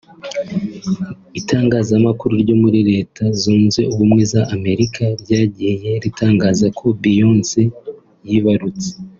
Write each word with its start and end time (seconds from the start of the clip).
Itangazamakuru 1.39 2.33
ryo 2.43 2.55
muri 2.61 2.79
Leta 2.91 3.23
Zunze 3.41 3.81
Ubumwe 3.93 4.23
za 4.31 4.41
Amerika 4.55 5.03
ryagiye 5.21 5.91
ritangaza 6.03 6.67
ko 6.77 6.85
Beyonce 7.01 7.59
yibarutse 8.27 8.89